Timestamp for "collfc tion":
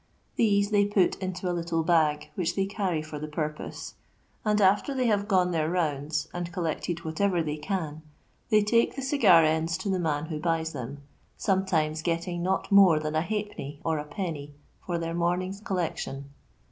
15.61-16.29